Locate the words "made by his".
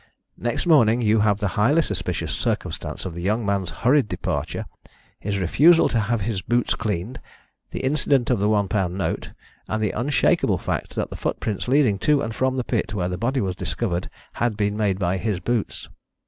14.75-15.39